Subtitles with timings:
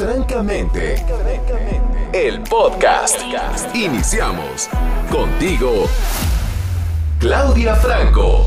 [0.00, 0.96] Francamente.
[2.14, 3.16] El podcast.
[3.74, 4.66] Iniciamos.
[5.12, 5.86] Contigo,
[7.18, 8.46] Claudia Franco.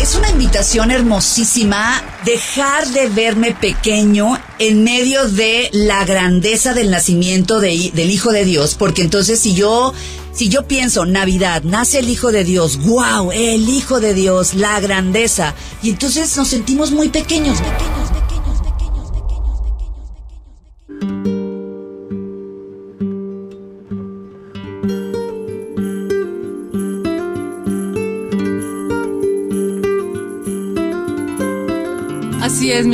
[0.00, 7.60] Es una invitación hermosísima dejar de verme pequeño en medio de la grandeza del nacimiento
[7.60, 9.92] de- del Hijo de Dios, porque entonces si yo
[10.32, 14.80] si yo pienso Navidad, nace el Hijo de Dios, wow, el Hijo de Dios, la
[14.80, 18.05] grandeza, y entonces nos sentimos muy pequeños, pequeños,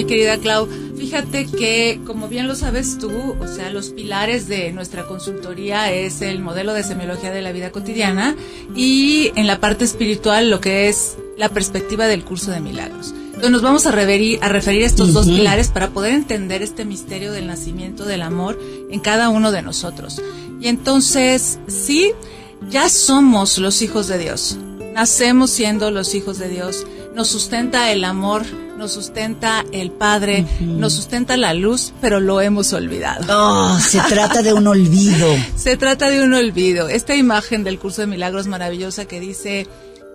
[0.02, 0.68] mi querida Clau.
[0.96, 3.10] Fíjate que, como bien lo sabes tú,
[3.40, 7.70] o sea, los pilares de nuestra consultoría es el modelo de semiología de la vida
[7.70, 8.34] cotidiana
[8.74, 13.14] y en la parte espiritual lo que es la perspectiva del curso de milagros.
[13.26, 16.84] Entonces nos vamos a referir a, referir a estos dos pilares para poder entender este
[16.84, 18.58] misterio del nacimiento del amor
[18.90, 20.20] en cada uno de nosotros.
[20.60, 22.12] Y entonces, sí,
[22.70, 24.56] ya somos los hijos de Dios.
[24.94, 26.86] Nacemos siendo los hijos de Dios.
[27.14, 28.44] Nos sustenta el amor,
[28.76, 33.24] nos sustenta el Padre, nos sustenta la luz, pero lo hemos olvidado.
[33.30, 35.26] Oh, se trata de un olvido.
[35.56, 36.88] Se trata de un olvido.
[36.88, 39.66] Esta imagen del curso de milagros maravillosa que dice,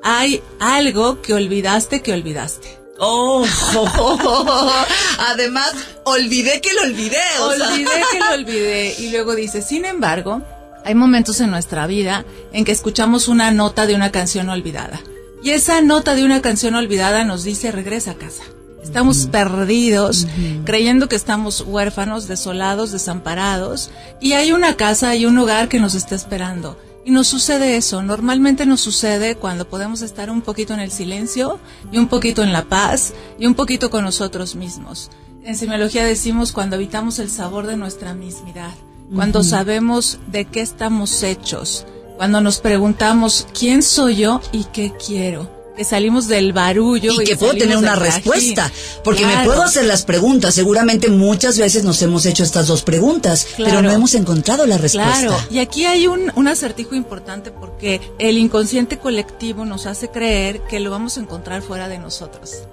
[0.03, 2.77] hay algo que olvidaste que olvidaste.
[2.99, 3.45] Oh,
[5.19, 5.71] además
[6.03, 7.17] olvidé que lo olvidé.
[7.41, 7.69] o sea.
[7.69, 8.95] Olvidé que lo olvidé.
[8.99, 10.41] Y luego dice, sin embargo,
[10.83, 14.99] hay momentos en nuestra vida en que escuchamos una nota de una canción olvidada.
[15.43, 18.43] Y esa nota de una canción olvidada nos dice, regresa a casa.
[18.83, 20.27] Estamos perdidos,
[20.65, 23.91] creyendo que estamos huérfanos, desolados, desamparados.
[24.21, 26.77] Y hay una casa, hay un hogar que nos está esperando.
[27.03, 28.01] Y nos sucede eso.
[28.01, 31.59] Normalmente nos sucede cuando podemos estar un poquito en el silencio
[31.91, 35.09] y un poquito en la paz y un poquito con nosotros mismos.
[35.43, 38.73] En semiología decimos cuando habitamos el sabor de nuestra mismidad,
[39.15, 41.85] cuando sabemos de qué estamos hechos,
[42.17, 47.37] cuando nos preguntamos quién soy yo y qué quiero, que salimos del barullo y que
[47.37, 48.71] puedo tener una respuesta,
[49.03, 50.55] porque me puedo hacer las preguntas.
[50.55, 55.27] Seguramente muchas veces nos hemos hecho estas dos preguntas, pero no hemos encontrado la respuesta.
[55.27, 60.61] Claro, y aquí hay un, un acertijo importante porque el inconsciente colectivo nos hace creer
[60.61, 62.63] que lo vamos a encontrar fuera de nosotros.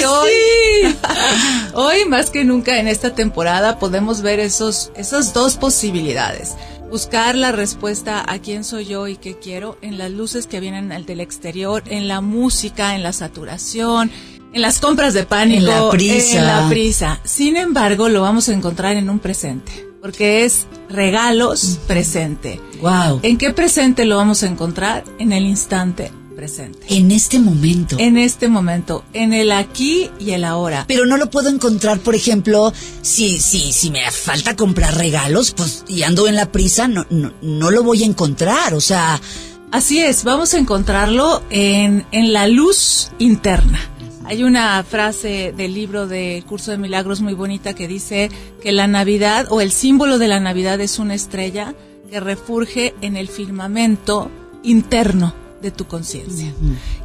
[0.00, 0.96] y hoy,
[1.74, 6.54] hoy más que nunca en esta temporada podemos ver esos, esas dos posibilidades.
[6.90, 10.88] Buscar la respuesta a quién soy yo y qué quiero en las luces que vienen
[11.06, 14.10] del exterior, en la música, en la saturación,
[14.52, 16.38] en las compras de pánico, En la prisa.
[16.38, 17.20] en la prisa.
[17.22, 22.60] Sin embargo, lo vamos a encontrar en un presente, porque es regalos presente.
[22.80, 23.20] Wow.
[23.22, 25.04] ¿En qué presente lo vamos a encontrar?
[25.20, 26.78] En el instante presente.
[26.88, 27.96] En este momento.
[27.98, 30.86] En este momento, en el aquí y el ahora.
[30.88, 35.84] Pero no lo puedo encontrar, por ejemplo, si, si, si me falta comprar regalos, pues,
[35.86, 38.72] y ando en la prisa, no, no, no lo voy a encontrar.
[38.72, 39.20] O sea,
[39.70, 43.78] Así es, vamos a encontrarlo en, en la luz interna.
[44.24, 48.30] Hay una frase del libro de Curso de Milagros muy bonita que dice
[48.62, 51.74] que la Navidad o el símbolo de la Navidad es una estrella
[52.10, 54.30] que refurge en el firmamento
[54.64, 56.52] interno de tu conciencia.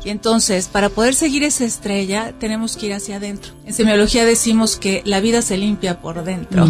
[0.03, 3.53] Y entonces, para poder seguir esa estrella, tenemos que ir hacia adentro.
[3.65, 6.67] En semiología decimos que la vida se limpia por dentro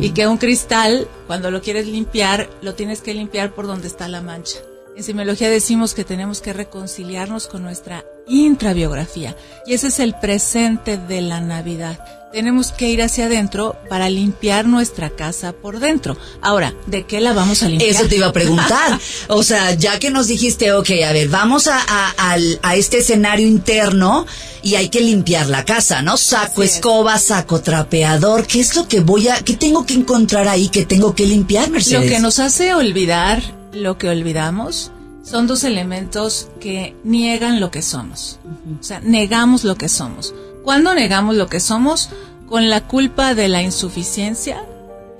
[0.00, 4.08] y que un cristal, cuando lo quieres limpiar, lo tienes que limpiar por donde está
[4.08, 4.58] la mancha.
[4.96, 9.36] En semiología decimos que tenemos que reconciliarnos con nuestra intrabiografía
[9.66, 12.02] y ese es el presente de la Navidad.
[12.32, 16.16] Tenemos que ir hacia adentro para limpiar nuestra casa por dentro.
[16.40, 17.90] Ahora, ¿de qué la vamos a limpiar?
[17.90, 18.98] eso te iba a preguntar.
[19.28, 23.46] O sea, ya que nos dijiste, ok, a ver, vamos a, a, a este escenario
[23.46, 24.24] interno
[24.62, 26.16] y hay que limpiar la casa, ¿no?
[26.16, 26.76] Saco es.
[26.76, 28.46] escoba, saco trapeador.
[28.46, 31.66] ¿Qué es lo que voy a, qué tengo que encontrar ahí que tengo que limpiar,
[31.66, 32.10] Lo Mercedes?
[32.10, 34.90] que nos hace olvidar lo que olvidamos
[35.22, 38.38] son dos elementos que niegan lo que somos.
[38.80, 40.34] O sea, negamos lo que somos.
[40.64, 42.10] ¿Cuándo negamos lo que somos?
[42.48, 44.64] Con la culpa de la insuficiencia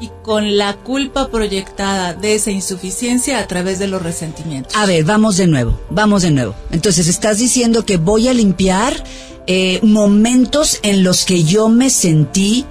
[0.00, 4.76] y con la culpa proyectada de esa insuficiencia a través de los resentimientos.
[4.76, 6.54] A ver, vamos de nuevo, vamos de nuevo.
[6.70, 9.02] Entonces, estás diciendo que voy a limpiar
[9.46, 12.64] eh, momentos en los que yo me sentí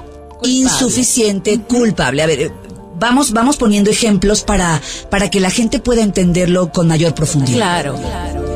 [0.43, 2.21] insuficiente, culpable.
[2.21, 2.51] A ver,
[2.97, 7.57] vamos, vamos poniendo ejemplos para, para que la gente pueda entenderlo con mayor profundidad.
[7.57, 8.55] Claro, claro, claro.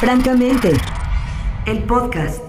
[0.00, 0.72] Francamente,
[1.66, 2.47] el podcast.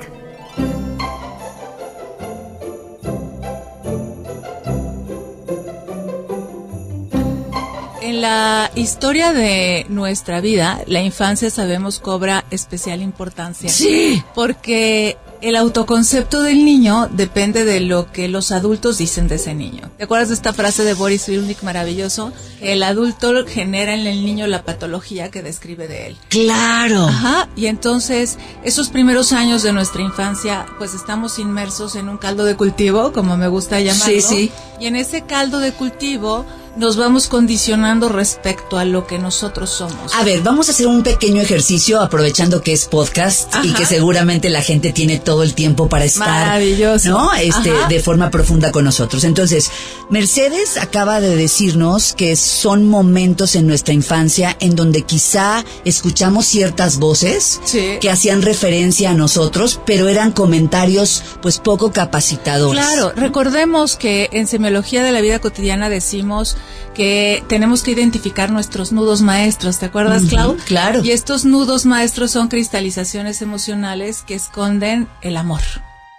[8.20, 13.70] La historia de nuestra vida, la infancia sabemos cobra especial importancia.
[13.70, 14.24] Sí.
[14.36, 19.90] Porque el autoconcepto del niño depende de lo que los adultos dicen de ese niño.
[19.98, 22.34] ¿Te acuerdas de esta frase de Boris Cyrulnik maravilloso?
[22.60, 26.18] El adulto genera en el niño la patología que describe de él.
[26.28, 27.06] Claro.
[27.06, 32.44] Ajá, y entonces esos primeros años de nuestra infancia, pues estamos inmersos en un caldo
[32.44, 34.06] de cultivo, como me gusta llamarlo.
[34.06, 34.52] Sí, sí.
[34.80, 36.46] Y en ese caldo de cultivo
[36.76, 40.14] nos vamos condicionando respecto a lo que nosotros somos.
[40.16, 44.50] A ver, vamos a hacer un pequeño ejercicio aprovechando que es podcast y que seguramente
[44.50, 47.10] la gente tiene todo el tiempo para estar, Maravilloso.
[47.10, 47.34] ¿no?
[47.34, 47.88] Este, Ajá.
[47.88, 49.24] de forma profunda con nosotros.
[49.24, 49.72] Entonces,
[50.10, 56.98] Mercedes acaba de decirnos que son momentos en nuestra infancia en donde quizá escuchamos ciertas
[56.98, 57.98] voces Sí.
[58.00, 62.84] que hacían referencia a nosotros, pero eran comentarios pues poco capacitadores.
[62.86, 66.58] Claro, recordemos que en semiología de la vida cotidiana decimos
[66.94, 70.58] que tenemos que identificar nuestros nudos maestros, ¿te acuerdas, Clau?
[70.66, 71.02] claro.
[71.04, 75.62] Y estos nudos maestros son cristalizaciones emocionales que esconden el amor.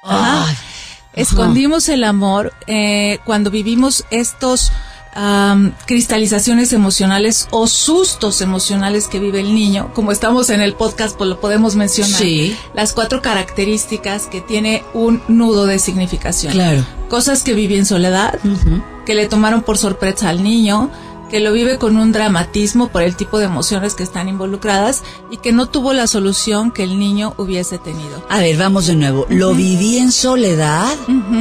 [0.03, 0.47] Ajá.
[0.47, 0.57] Ay,
[1.13, 4.71] Escondimos el amor eh, cuando vivimos estos
[5.15, 9.91] am, cristalizaciones emocionales o sustos emocionales que vive el niño.
[9.95, 12.21] Como estamos en el podcast, pues lo podemos mencionar.
[12.21, 12.57] Sí.
[12.75, 16.53] Las cuatro características que tiene un nudo de significación.
[16.53, 16.85] Claro.
[17.09, 18.39] Cosas que viví en soledad,
[19.05, 20.91] que le tomaron por sorpresa al niño,
[21.31, 25.37] que lo vive con un dramatismo por el tipo de emociones que están involucradas y
[25.39, 28.25] que no tuvo la solución que el niño hubiese tenido.
[28.29, 29.27] A ver, vamos de nuevo.
[29.29, 30.95] Lo viví en soledad.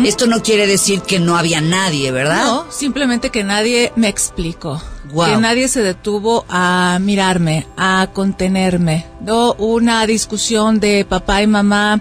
[0.06, 2.46] Esto no quiere decir que no había nadie, ¿verdad?
[2.46, 4.82] No, simplemente que nadie me explicó.
[5.12, 5.32] Guau.
[5.32, 9.08] Que nadie se detuvo a mirarme, a contenerme.
[9.22, 12.00] No una discusión de papá y mamá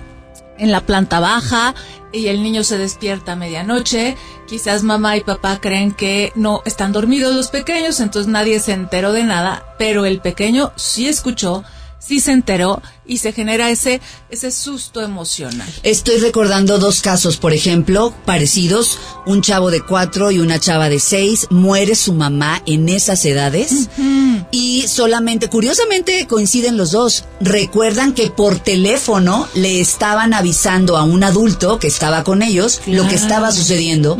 [0.58, 1.74] en la planta baja
[2.12, 4.16] y el niño se despierta a medianoche.
[4.46, 9.12] Quizás mamá y papá creen que no están dormidos los pequeños, entonces nadie se enteró
[9.12, 11.64] de nada, pero el pequeño sí escuchó,
[11.98, 14.00] sí se enteró y se genera ese
[14.30, 15.66] ese susto emocional.
[15.82, 18.98] Estoy recordando dos casos, por ejemplo, parecidos.
[19.26, 21.46] Un chavo de cuatro y una chava de seis.
[21.50, 23.88] Muere su mamá en esas edades.
[24.50, 27.24] Y solamente, curiosamente, coinciden los dos.
[27.40, 33.08] Recuerdan que por teléfono le estaban avisando a un adulto que estaba con ellos lo
[33.08, 34.16] que estaba sucediendo.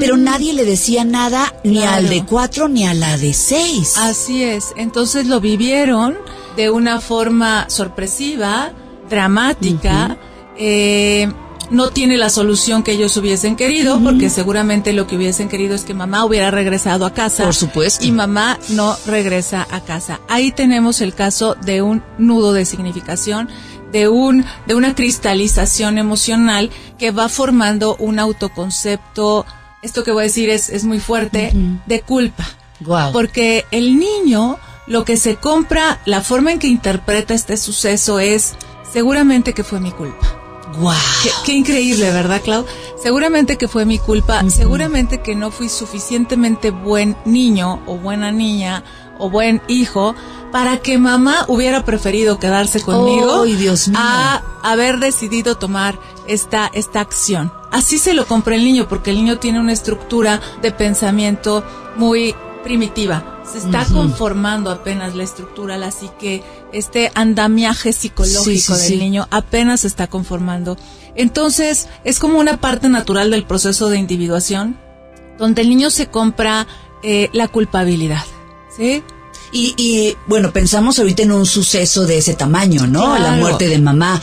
[0.00, 1.96] Pero nadie le decía nada ni Claro.
[1.96, 3.94] al de cuatro ni a la de seis.
[3.96, 6.16] Así es, entonces lo vivieron
[6.56, 8.72] de una forma sorpresiva,
[9.08, 10.16] dramática,
[10.56, 11.28] eh,
[11.70, 15.84] no tiene la solución que ellos hubiesen querido, porque seguramente lo que hubiesen querido es
[15.84, 17.44] que mamá hubiera regresado a casa.
[17.44, 18.04] Por supuesto.
[18.04, 20.20] Y mamá no regresa a casa.
[20.28, 23.48] Ahí tenemos el caso de un nudo de significación,
[23.92, 29.46] de un, de una cristalización emocional que va formando un autoconcepto,
[29.82, 31.52] esto que voy a decir es, es muy fuerte,
[31.86, 32.44] de culpa.
[32.80, 33.12] Guau.
[33.12, 38.54] Porque el niño, lo que se compra, la forma en que interpreta este suceso es,
[38.90, 40.26] seguramente que fue mi culpa.
[40.78, 40.96] Guau.
[41.22, 42.64] Qué, qué increíble, ¿verdad, Clau?
[43.00, 48.82] Seguramente que fue mi culpa, seguramente que no fui suficientemente buen niño o buena niña
[49.18, 50.14] o buen hijo
[50.50, 53.98] para que mamá hubiera preferido quedarse conmigo ¡Ay, Dios mío!
[54.00, 57.52] a haber decidido tomar esta, esta acción.
[57.70, 61.64] Así se lo compra el niño, porque el niño tiene una estructura de pensamiento
[61.96, 63.42] muy primitiva.
[63.50, 66.42] Se está conformando apenas la estructura, la psique,
[66.72, 70.76] este andamiaje psicológico Sí, sí, del niño apenas se está conformando.
[71.14, 74.76] Entonces, es como una parte natural del proceso de individuación,
[75.38, 76.66] donde el niño se compra
[77.02, 78.24] eh, la culpabilidad.
[78.76, 79.04] ¿Sí?
[79.52, 83.04] Y, y, bueno, pensamos ahorita en un suceso de ese tamaño, ¿no?
[83.04, 83.22] Claro.
[83.22, 84.20] La muerte de mamá.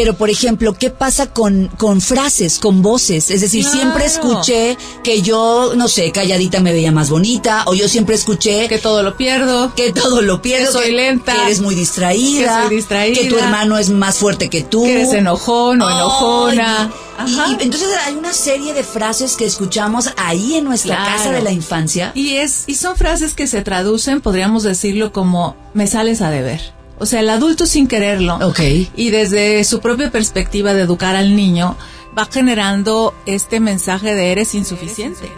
[0.00, 3.30] Pero, por ejemplo, ¿qué pasa con, con frases, con voces?
[3.30, 3.76] Es decir, Claro.
[3.78, 8.66] siempre escuché que yo, no sé, calladita me veía más bonita, o yo siempre escuché
[8.66, 9.74] Que todo lo pierdo.
[9.74, 13.28] que todo lo pierdo, que soy lenta, que eres muy distraída, que soy distraída, que
[13.28, 16.90] tu hermano es más fuerte que tú, que eres enojón o enojona.
[17.18, 17.48] Ajá.
[17.60, 21.16] y entonces hay una serie de frases que escuchamos ahí en nuestra Claro.
[21.18, 22.12] casa de la infancia.
[22.14, 26.72] Y es, y son frases que se traducen, podríamos decirlo como me sales a deber.
[27.00, 28.36] O sea, el adulto sin quererlo.
[28.36, 28.60] Ok.
[28.94, 31.76] Y desde su propia perspectiva de educar al niño,
[32.16, 35.32] va generando este mensaje de eres insuficiente.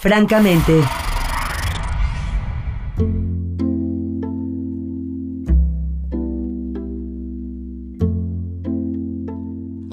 [0.00, 0.82] Francamente.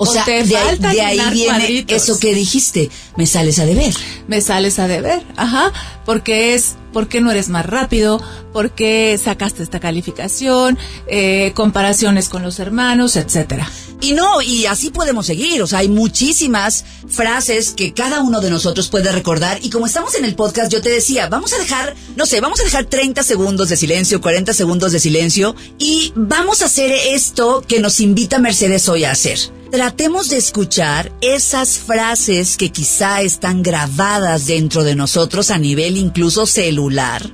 [0.03, 1.95] O O sea, te de, ahí- de viene cuadritos.
[2.03, 3.93] eso que dijiste, me sales a deber.
[4.27, 5.71] me sales a deber, ajá,
[6.05, 8.19] porque es, ¿por qué no eres más rápido?
[8.51, 10.79] ¿Por qué sacaste esta calificación?
[11.05, 13.69] Eh, comparaciones con los hermanos, etcétera.
[14.01, 15.61] Y no, y así podemos seguir.
[15.61, 19.59] O sea, hay muchísimas frases que cada uno de nosotros puede recordar.
[19.61, 22.59] Y como estamos en el podcast, yo te decía, vamos a dejar, no sé, vamos
[22.59, 25.55] a dejar 30 segundos de silencio, 40 segundos de silencio.
[25.77, 29.37] Y vamos a hacer esto que nos invita Mercedes hoy a hacer.
[29.71, 36.45] Tratemos de escuchar esas frases que quizá están grabadas dentro de nosotros a nivel incluso
[36.45, 37.31] celular.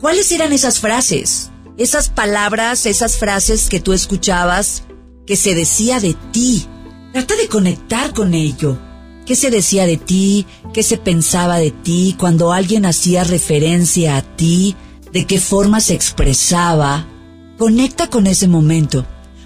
[0.00, 1.50] ¿Cuáles eran esas frases?
[1.76, 4.84] Esas palabras, esas frases que tú escuchabas
[5.26, 6.66] que se decía de ti.
[7.12, 8.78] Trata de conectar con ello.
[9.26, 10.46] ¿Qué se decía de ti?
[10.72, 14.76] ¿Qué se pensaba de ti cuando alguien hacía referencia a ti?
[15.12, 17.06] ¿De qué forma se expresaba?
[17.58, 19.04] Conecta con ese momento,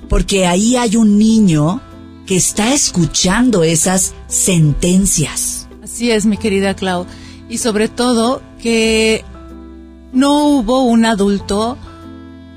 [0.08, 1.82] porque ahí hay un niño
[2.26, 5.68] que está escuchando esas sentencias.
[5.82, 7.06] Así es, mi querida Clau.
[7.48, 9.24] Y sobre todo que
[10.12, 11.76] no hubo un adulto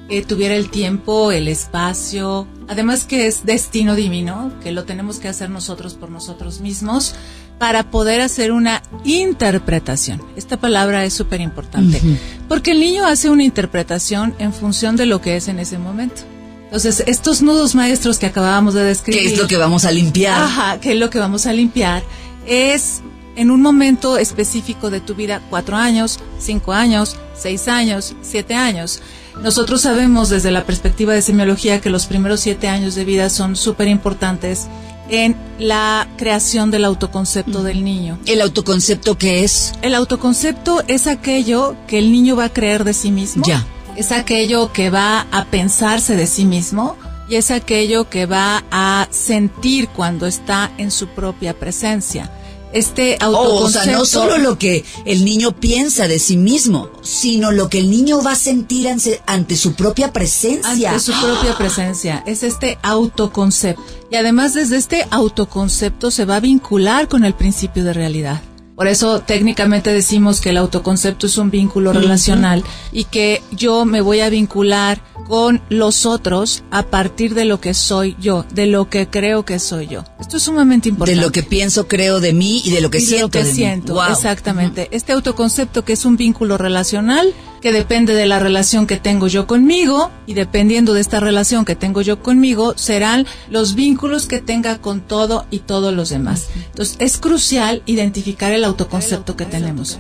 [0.07, 5.27] que tuviera el tiempo, el espacio, además que es destino divino, que lo tenemos que
[5.27, 7.13] hacer nosotros por nosotros mismos,
[7.59, 10.21] para poder hacer una interpretación.
[10.36, 12.00] Esta palabra es súper importante,
[12.47, 16.21] porque el niño hace una interpretación en función de lo que es en ese momento.
[16.67, 19.21] Entonces, estos nudos maestros que acabábamos de describir.
[19.21, 20.41] ¿Qué es lo que vamos a limpiar?
[20.41, 22.03] Ajá, que es lo que vamos a limpiar.
[22.45, 23.01] Es
[23.38, 29.00] en un momento específico de tu vida, cuatro años, cinco años, seis años, siete años.
[29.41, 33.55] Nosotros sabemos desde la perspectiva de semiología que los primeros siete años de vida son
[33.55, 34.67] súper importantes
[35.09, 38.19] en la creación del autoconcepto del niño.
[38.25, 39.71] ¿El autoconcepto qué es?
[39.81, 43.45] El autoconcepto es aquello que el niño va a creer de sí mismo.
[43.45, 43.65] Ya
[43.97, 46.95] es aquello que va a pensarse de sí mismo
[47.27, 52.31] y es aquello que va a sentir cuando está en su propia presencia.
[52.73, 53.63] Este autoconcepto.
[53.63, 57.69] Oh, o sea, no solo lo que el niño piensa de sí mismo, sino lo
[57.69, 58.87] que el niño va a sentir
[59.25, 60.91] ante, su propia presencia.
[60.91, 62.23] Ante su propia presencia.
[62.27, 63.81] Es este autoconcepto.
[64.11, 68.41] Y además desde este autoconcepto se va a vincular con el principio de realidad.
[68.77, 74.01] Por eso técnicamente decimos que el autoconcepto es un vínculo relacional y que yo me
[74.01, 78.88] voy a vincular con los otros a partir de lo que soy yo, de lo
[78.88, 80.03] que creo que soy yo.
[80.19, 81.19] Esto es sumamente importante.
[81.19, 83.39] De lo que pienso, creo de mí y de lo que siento.
[83.39, 84.89] De lo que siento, exactamente.
[84.91, 87.34] Este autoconcepto que es un vínculo relacional
[87.71, 92.01] depende de la relación que tengo yo conmigo y dependiendo de esta relación que tengo
[92.01, 96.50] yo conmigo serán los vínculos que tenga con todo y todos los demás.
[96.55, 100.00] Entonces es crucial identificar el autoconcepto que tenemos.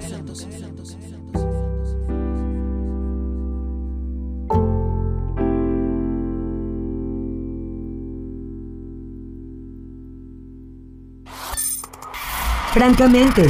[12.73, 13.49] Francamente,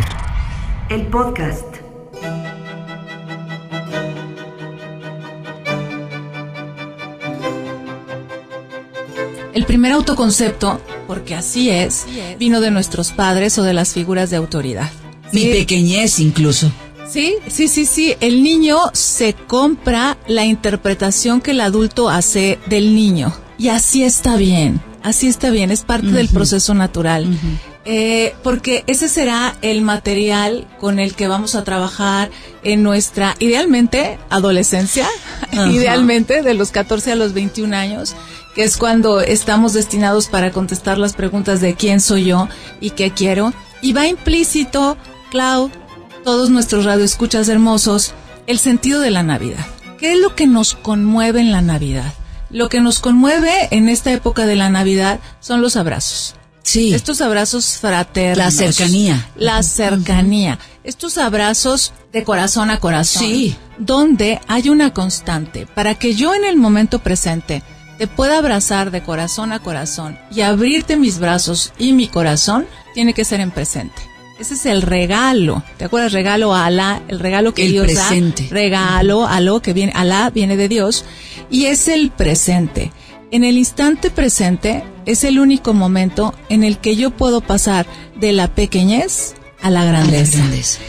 [0.90, 1.77] el podcast.
[9.58, 12.06] El primer autoconcepto, porque así es,
[12.38, 14.92] vino de nuestros padres o de las figuras de autoridad.
[15.32, 16.72] Mi pequeñez incluso.
[17.10, 18.14] Sí, sí, sí, sí.
[18.20, 23.34] El niño se compra la interpretación que el adulto hace del niño.
[23.58, 24.80] Y así está bien.
[25.02, 25.72] Así está bien.
[25.72, 27.28] Es parte del proceso natural.
[27.84, 32.30] Eh, porque ese será el material con el que vamos a trabajar
[32.64, 35.08] en nuestra, idealmente, adolescencia,
[35.72, 38.14] idealmente de los 14 a los 21 años,
[38.58, 42.50] que es cuando estamos destinados para contestar las preguntas de quién soy yo
[42.82, 43.54] y qué quiero.
[43.84, 44.98] Y va implícito,
[45.30, 45.70] Clau,
[46.24, 48.16] todos nuestros radioescuchas hermosos,
[48.48, 49.64] el sentido de la Navidad.
[50.00, 52.12] ¿Qué es lo que nos conmueve en la Navidad?
[52.50, 56.34] Lo que nos conmueve en esta época de la Navidad son los abrazos.
[56.64, 56.96] Sí.
[56.96, 58.44] Estos abrazos fraternos.
[58.44, 59.30] La cercanía.
[59.36, 60.58] La cercanía.
[60.84, 63.22] Estos abrazos de corazón a corazón.
[63.22, 63.56] Sí.
[63.78, 67.62] Donde hay una constante para que yo en el momento presente
[67.98, 73.14] te pueda abrazar de corazón a corazón y abrirte mis brazos y mi corazón, tiene
[73.14, 74.02] que ser en presente.
[74.40, 75.64] Ese es el regalo.
[75.78, 76.14] ¿Te acuerdas?
[76.14, 78.44] Regalo a Alá, el regalo que el Dios presente.
[78.44, 78.50] da.
[78.50, 81.06] Regalo, aló, que viene, Alá viene de Dios.
[81.50, 82.92] Y es el presente.
[83.32, 88.32] En el instante presente es el único momento en el que yo puedo pasar de
[88.32, 90.40] la pequeñez a la grandeza.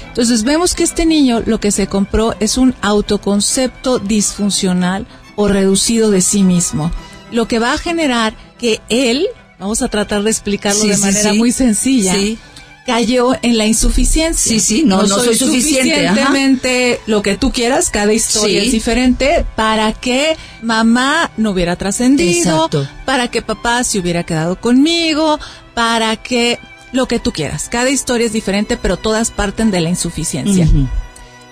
[0.08, 5.06] Entonces vemos que este niño lo que se compró es un autoconcepto disfuncional
[5.40, 6.90] o reducido de sí mismo,
[7.30, 9.28] lo que va a generar que él,
[9.60, 11.38] vamos a tratar de explicarlo Sí, de sí, manera sí.
[11.38, 12.16] muy sencilla,
[12.84, 14.50] cayó en la insuficiencia.
[14.50, 16.16] Sí, sí, no, no soy suficiente, ajá.
[16.16, 18.66] Suficientemente lo que tú quieras, cada historia Sí.
[18.66, 22.88] es diferente, para que mamá no hubiera trascendido, Exacto.
[23.04, 25.38] para que papá se hubiera quedado conmigo,
[25.74, 26.58] para que
[26.90, 27.68] lo que tú quieras.
[27.70, 30.66] Cada historia es diferente, pero todas parten de la insuficiencia.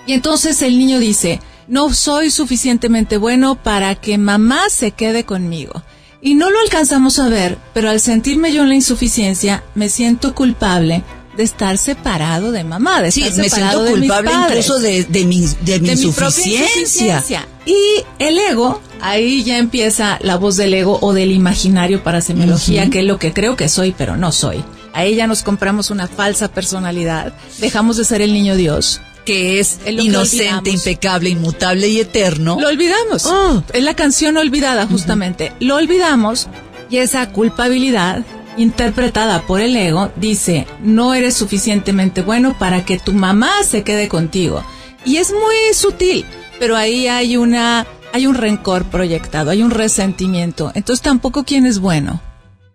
[0.05, 5.83] Y entonces el niño dice, no soy suficientemente bueno para que mamá se quede conmigo.
[6.21, 10.33] Y no lo alcanzamos a ver, pero al sentirme yo en la insuficiencia, me siento
[10.33, 11.03] culpable
[11.37, 14.65] de estar separado de mamá, de Sí, estar me separado siento de mis culpable padres,
[14.65, 16.81] incluso de, de mi, de mi de mi propia insuficiencia.
[16.81, 17.47] insuficiencia.
[17.65, 17.77] Y
[18.17, 22.99] el ego, ahí ya empieza la voz del ego o del imaginario para semiología, que
[23.01, 24.63] es lo que creo que soy, pero no soy.
[24.93, 28.99] Ahí ya nos compramos una falsa personalidad, dejamos de ser el niño Dios.
[29.27, 32.57] Que es Es lo que inocente, impecable, inmutable y eterno.
[32.61, 33.25] Lo olvidamos.
[33.25, 33.61] Oh.
[33.73, 35.51] Es la canción olvidada, justamente.
[35.59, 36.47] Lo olvidamos
[36.89, 38.23] y esa culpabilidad
[38.55, 44.07] interpretada por el ego dice, no eres suficientemente bueno para que tu mamá se quede
[44.07, 44.63] contigo.
[45.03, 46.25] Y es muy sutil,
[46.57, 50.71] pero ahí hay una, hay un rencor proyectado, hay un resentimiento.
[50.73, 52.21] Entonces tampoco quién es bueno.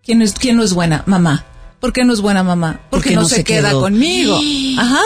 [0.03, 1.01] ¿Quién es, quién no es buena?
[1.07, 1.45] Mamá.
[1.83, 2.79] ¿Por qué no es buena mamá?
[2.89, 3.81] Porque, Porque no, no se, se queda quedó.
[3.81, 4.39] conmigo.
[4.79, 5.01] Ajá.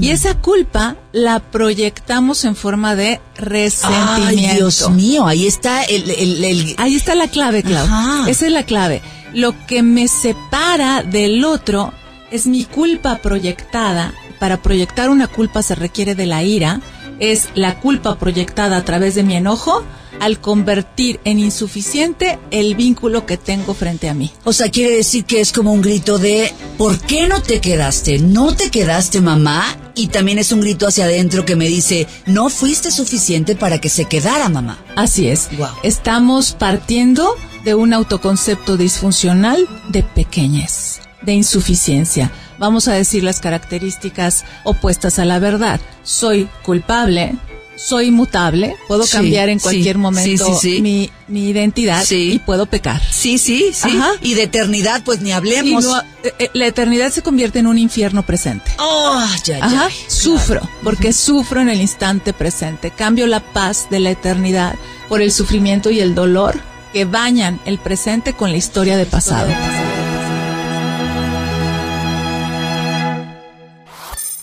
[0.00, 4.26] Y esa culpa la proyectamos en forma de resentimiento.
[4.26, 7.86] Ay, Dios mío, ahí está el, el, el- Ahí está la clave, Clau.
[7.86, 8.28] Ajá.
[8.28, 9.00] Esa es la clave.
[9.32, 11.92] Lo que me separa del otro
[12.32, 14.12] es mi culpa proyectada.
[14.40, 16.80] Para proyectar una culpa se requiere de la ira.
[17.18, 19.84] Es la culpa proyectada a través de mi enojo
[20.20, 24.32] al convertir en insuficiente el vínculo que tengo frente a mí.
[24.44, 28.18] O sea, quiere decir que es como un grito de ¿por qué no te quedaste?
[28.18, 29.64] ¿No te quedaste, mamá?
[29.94, 33.88] Y también es un grito hacia adentro que me dice, no fuiste suficiente para que
[33.88, 34.78] se quedara, mamá.
[34.96, 35.48] Así es.
[35.56, 35.74] Guau.
[35.82, 37.34] Estamos partiendo
[37.64, 42.32] de un autoconcepto disfuncional de pequeñez, de insuficiencia.
[42.58, 45.78] Vamos a decir las características opuestas a la verdad.
[46.02, 47.34] Soy culpable,
[47.76, 50.80] soy inmutable, puedo Sí, cambiar en cualquier momento sí, sí, sí.
[50.82, 53.00] Mi, mi identidad y puedo pecar.
[53.12, 53.90] Sí, sí, sí.
[53.96, 54.12] Ajá.
[54.22, 55.84] Y de eternidad, pues ni hablemos.
[55.84, 58.70] no- eh, eh, la eternidad se convierte en un infierno presente.
[58.78, 59.64] Oh, ya, ya.
[59.66, 62.90] Ajá, sufro, porque sufro en el instante presente.
[62.90, 64.74] Cambio la paz de la eternidad
[65.10, 66.58] por el sufrimiento y el dolor
[66.94, 69.50] que bañan el presente con la historia de pasado.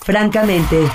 [0.06, 0.88] Francamente,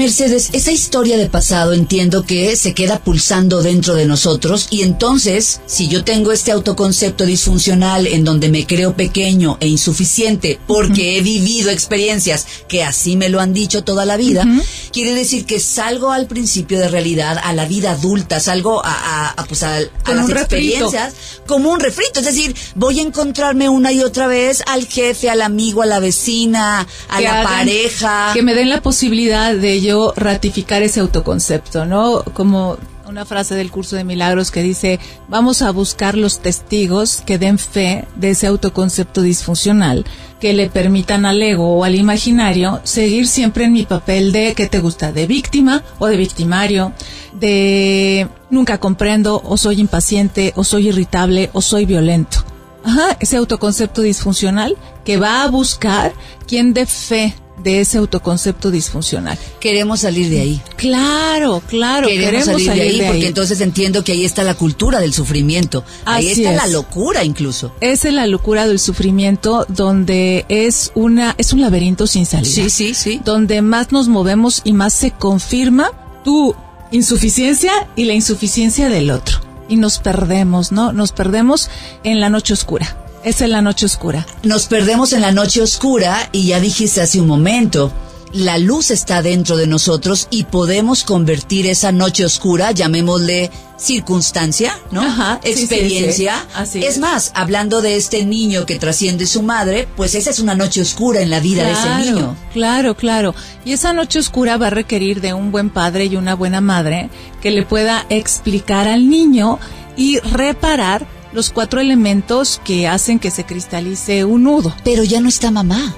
[0.00, 5.60] Mercedes, esa historia de pasado entiendo que se queda pulsando dentro de nosotros y entonces,
[5.66, 11.20] si yo tengo este autoconcepto disfuncional en donde me creo pequeño e insuficiente porque he
[11.20, 14.46] vivido experiencias que así me lo han dicho toda la vida,
[14.92, 19.30] quiere decir que salgo al principio de realidad, a la vida adulta, salgo a, a-
[19.30, 20.32] a, pues a, las refrito.
[20.40, 21.14] experiencias
[21.46, 25.42] como un refrito, es decir, voy a encontrarme una y otra vez al jefe, al
[25.42, 28.30] amigo, a la vecina, a que la hagan- pareja.
[28.34, 32.22] Que me den la posibilidad de yo ratificar ese autoconcepto, ¿no?
[32.34, 37.38] Como una frase del curso de milagros que dice, vamos a buscar los testigos que
[37.38, 40.04] den fe de ese autoconcepto disfuncional,
[40.40, 44.66] que le permitan al ego o al imaginario seguir siempre en mi papel de, ¿qué
[44.66, 45.12] te gusta?
[45.12, 46.92] De víctima o de victimario,
[47.34, 52.38] de nunca comprendo o soy impaciente o soy irritable o soy violento.
[52.82, 56.12] Ajá, ese autoconcepto disfuncional que va a buscar
[56.46, 59.38] quien dé fe de ese autoconcepto disfuncional.
[59.60, 60.62] Queremos salir de ahí.
[60.76, 65.12] Claro, claro, queremos, salir, de ahí porque entonces entiendo que ahí está la cultura del
[65.12, 65.84] sufrimiento.
[66.04, 66.56] ahí Así está es.
[66.56, 67.72] la locura incluso.
[67.80, 72.50] Esa es la locura del sufrimiento donde es una es un laberinto sin salida.
[72.50, 73.20] Sí, sí, sí.
[73.24, 75.90] Donde más nos movemos y más se confirma
[76.24, 76.54] tu
[76.90, 79.38] insuficiencia y la insuficiencia del otro.
[79.68, 80.92] Y nos perdemos, ¿no?
[80.92, 81.70] Nos perdemos
[82.02, 82.96] en la noche oscura.
[83.22, 84.26] Es la noche oscura.
[84.44, 87.92] Nos perdemos en la noche oscura y ya dijiste hace un momento,
[88.32, 95.02] la luz está dentro de nosotros y podemos convertir esa noche oscura, llamémosle circunstancia, ¿no?
[95.02, 96.36] Ajá, sí, sí, Experiencia.
[96.36, 96.52] sí.
[96.54, 96.98] Así es es.
[96.98, 101.20] más, hablando de este niño que trasciende su madre, pues esa es una noche oscura
[101.20, 102.36] en la vida de ese niño.
[102.54, 103.34] Claro, claro.
[103.66, 107.10] Y esa noche oscura va a requerir de un buen padre y una buena madre
[107.42, 109.58] que le pueda explicar al niño
[109.96, 114.74] y reparar los cuatro elementos que hacen que se cristalice un nudo.
[114.84, 115.94] Pero ya no está mamá.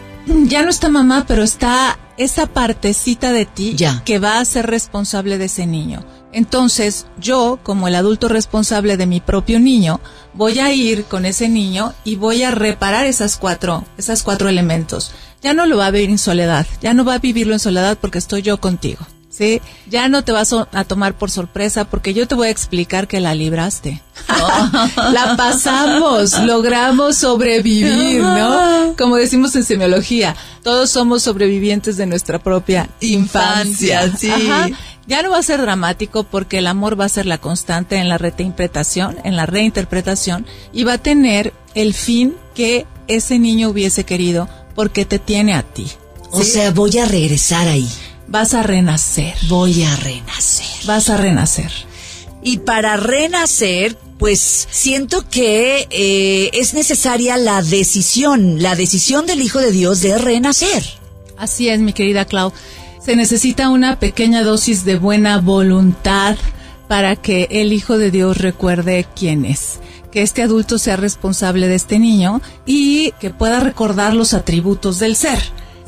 [0.46, 4.02] Ya no está mamá, pero está esa partecita de ti Ya.
[4.04, 6.04] que va a ser responsable de ese niño.
[6.32, 10.00] Entonces, yo, como el adulto responsable de mi propio niño,
[10.32, 15.12] voy a ir con ese niño y voy a reparar esas cuatro, esas cuatro elementos.
[15.42, 17.98] Ya no lo va a vivir en soledad, ya no va a vivirlo en soledad
[18.00, 19.06] porque estoy yo contigo.
[19.32, 19.62] ¿Sí?
[19.88, 23.18] Ya no te vas a tomar por sorpresa porque yo te voy a explicar que
[23.18, 24.02] la libraste.
[24.96, 28.94] la pasamos, logramos sobrevivir, ¿no?
[28.98, 34.04] Como decimos en semiología, todos somos sobrevivientes de nuestra propia infancia.
[34.04, 34.50] Infancia, sí.
[34.50, 34.68] Ajá.
[35.06, 38.10] Ya no va a ser dramático porque el amor va a ser la constante en
[38.10, 44.04] la reinterpretación, en la reinterpretación y va a tener el fin que ese niño hubiese
[44.04, 45.90] querido porque te tiene a ti.
[46.30, 47.88] O sea, voy a regresar ahí.
[48.28, 49.34] Vas a renacer.
[49.48, 50.86] Voy a renacer.
[50.86, 51.70] Vas a renacer.
[52.42, 59.60] Y para renacer, pues siento que eh, es necesaria la decisión, la decisión del Hijo
[59.60, 60.82] de Dios de renacer.
[61.36, 62.52] Así es, mi querida Clau.
[63.04, 66.36] Se necesita una pequeña dosis de buena voluntad
[66.88, 69.78] para que el Hijo de Dios recuerde quién es
[70.12, 75.16] que este adulto sea responsable de este niño y que pueda recordar los atributos del
[75.16, 75.40] ser,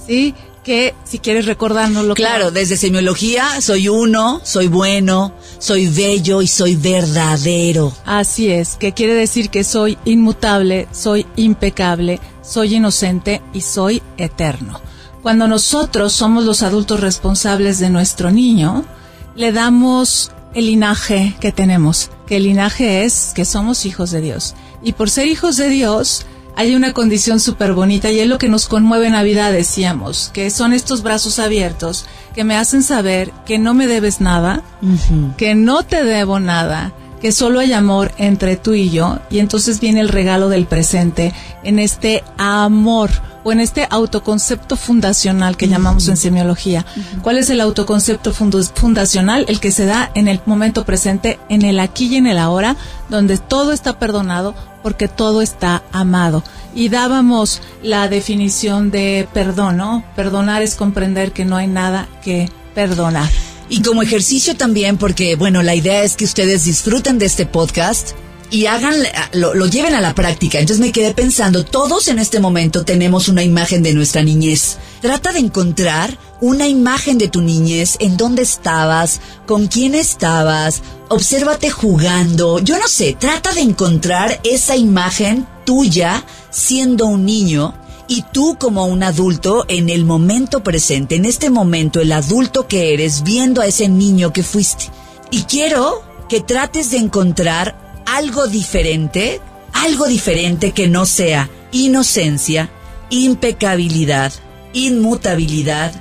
[0.05, 0.35] ¿sí?
[0.64, 2.14] Que si quieres recordárnoslo.
[2.14, 7.92] Claro, desde semiología soy uno, soy bueno, soy bello y soy verdadero.
[8.07, 14.81] Así es, que quiere decir que soy inmutable, soy impecable, soy inocente y soy eterno.
[15.22, 18.85] Cuando nosotros somos los adultos responsables de nuestro niño,
[19.37, 24.55] le damos el linaje que tenemos, que el linaje es que somos hijos de Dios.
[24.83, 28.49] Y por ser hijos de Dios, hay una condición súper bonita y es lo que
[28.49, 33.59] nos conmueve en Navidad, decíamos, que son estos brazos abiertos que me hacen saber que
[33.59, 34.62] no me debes nada,
[35.37, 36.93] que no te debo nada,
[37.24, 41.32] que solo hay amor entre tú y yo, y entonces viene el regalo del presente
[41.62, 43.08] en este amor
[43.44, 46.84] o en este autoconcepto fundacional que llamamos en semiología.
[47.22, 49.46] ¿Cuál es el autoconcepto fundacional?
[49.48, 52.76] El que se da en el momento presente, en el aquí y en el ahora,
[53.08, 56.44] donde todo está perdonado porque todo está amado.
[56.74, 60.04] Y dábamos la definición de perdón, ¿no?
[60.14, 63.30] Perdonar es comprender que no hay nada que perdonar.
[63.68, 68.12] Y como ejercicio también, porque bueno, la idea es que ustedes disfruten de este podcast
[68.50, 68.94] y hagan,
[69.33, 70.59] lo, lo, lleven a la práctica.
[70.59, 74.79] Entonces me quedé pensando, todos en este momento tenemos una imagen de nuestra niñez.
[75.00, 81.70] Trata de encontrar una imagen de tu niñez, en dónde estabas, con quién estabas, obsérvate
[81.70, 87.74] jugando, yo no sé, trata de encontrar esa imagen tuya siendo un niño
[88.09, 92.93] y tú como un adulto en el momento presente, en este momento, el adulto que
[92.95, 94.87] eres, viendo a ese niño que fuiste.
[95.31, 99.40] Y quiero que trates de encontrar algo diferente,
[99.73, 102.71] algo diferente que no sea inocencia,
[103.11, 104.33] impecabilidad,
[104.73, 105.93] inmutabilidad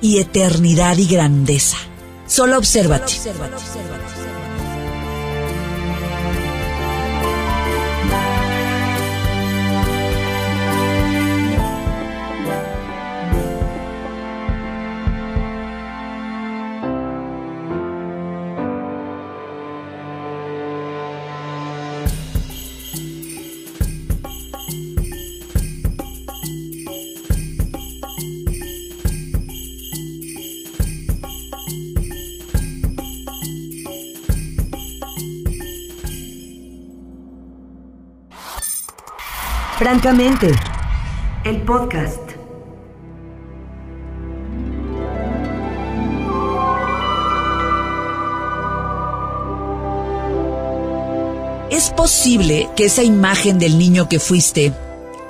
[0.00, 1.76] y eternidad y grandeza.
[2.26, 3.14] Solo obsérvate.
[39.78, 40.50] Francamente,
[41.44, 42.18] el podcast.
[51.70, 54.72] ¿Es posible que esa imagen del niño que fuiste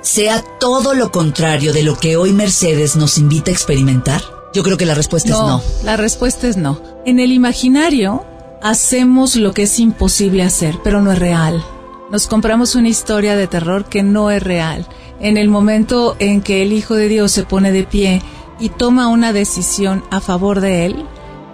[0.01, 4.23] sea todo lo contrario de lo que hoy Mercedes nos invita a experimentar?
[4.55, 5.61] Yo creo que la respuesta es no.
[5.83, 6.81] La respuesta es no.
[7.05, 8.25] En el imaginario
[8.63, 11.63] hacemos lo que es imposible hacer, pero no es real
[12.11, 14.87] nos compramos una historia de terror que no es real.
[15.19, 18.21] En el momento en que el Hijo de Dios se pone de pie
[18.59, 21.05] y toma una decisión a favor de él,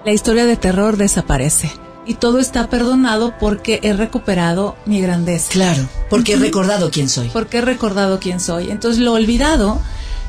[0.06, 1.72] la historia de terror desaparece.
[2.06, 5.52] Y todo está perdonado porque he recuperado mi grandeza.
[5.52, 7.30] Claro, porque he recordado quién soy.
[7.30, 8.70] Porque he recordado quién soy.
[8.70, 9.82] Entonces lo olvidado,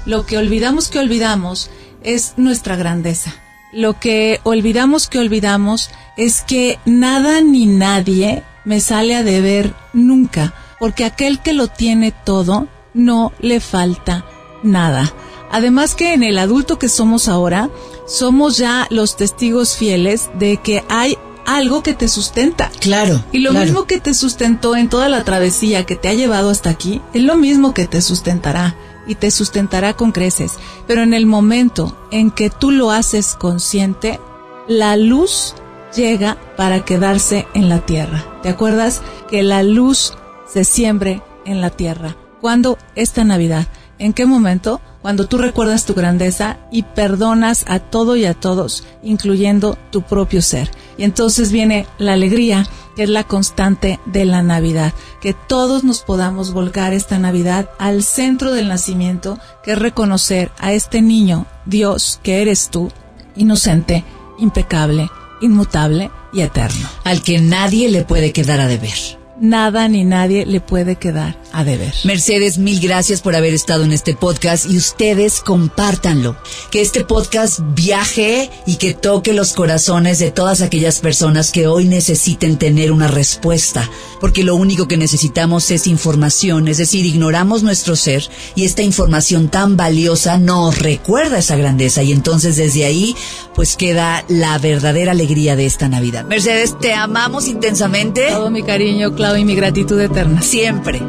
[0.06, 1.70] lo que olvidamos que olvidamos,
[2.02, 3.34] es nuestra grandeza.
[3.72, 10.52] Lo que olvidamos que olvidamos es que nada ni nadie me sale a deber nunca,
[10.78, 14.26] porque aquel que lo tiene todo, no le falta
[14.62, 15.14] nada.
[15.50, 17.70] Además que en el adulto que somos ahora,
[18.06, 22.70] somos ya los testigos fieles de que hay algo que te sustenta.
[22.80, 23.24] Claro.
[23.30, 26.70] Y lo mismo que te sustentó en toda la travesía que te ha llevado hasta
[26.70, 28.76] aquí, es lo mismo que te sustentará
[29.06, 30.54] y te sustentará con creces.
[30.88, 34.18] Pero en el momento en que tú lo haces consciente,
[34.66, 35.54] la luz
[35.96, 38.24] llega para quedarse en la tierra.
[38.42, 40.14] ¿Te acuerdas que la luz
[40.46, 42.16] se siembre en la tierra?
[42.40, 42.78] ¿Cuándo?
[42.94, 43.66] Esta Navidad.
[43.98, 44.80] ¿En qué momento?
[45.00, 50.42] Cuando tú recuerdas tu grandeza y perdonas a todo y a todos, incluyendo tu propio
[50.42, 50.70] ser.
[50.98, 54.92] Y entonces viene la alegría, que es la constante de la Navidad.
[55.22, 60.72] Que todos nos podamos volcar esta Navidad al centro del nacimiento, que es reconocer a
[60.72, 62.90] este niño, Dios, que eres tú,
[63.34, 64.04] inocente,
[64.38, 65.08] impecable,
[65.40, 66.88] inmutable y eterno.
[67.04, 69.25] Al que nadie le puede quedar a deber.
[69.40, 71.94] Nada ni nadie le puede quedar a deber.
[72.04, 76.36] Mercedes, mil gracias por haber estado en este podcast y ustedes compártanlo.
[76.70, 81.86] Que este podcast viaje y que toque los corazones de todas aquellas personas que hoy
[81.86, 83.88] necesiten tener una respuesta.
[84.20, 89.48] Porque lo único que necesitamos es información, es decir, ignoramos nuestro ser y esta información
[89.48, 93.14] tan valiosa nos recuerda esa grandeza y entonces desde ahí
[93.54, 96.24] pues queda la verdadera alegría de esta Navidad.
[96.26, 98.28] Mercedes, te amamos intensamente.
[98.30, 100.40] Todo mi cariño, Y mi gratitud eterna.
[100.40, 101.02] Siempre.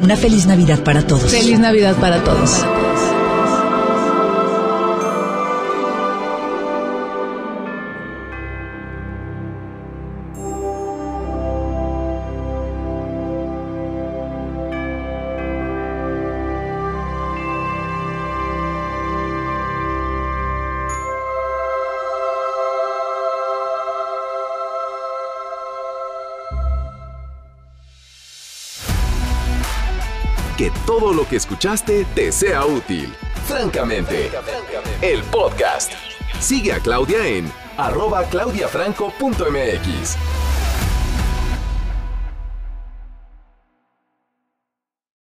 [0.00, 1.30] Una feliz Navidad para todos.
[1.30, 2.64] Feliz Navidad para todos.
[2.64, 3.17] Que
[30.88, 33.14] todo lo que escuchaste te sea útil.
[33.46, 34.30] Francamente,
[35.02, 35.92] el podcast.
[36.40, 40.47] Sigue a Claudia en arroba claudiafranco.mx.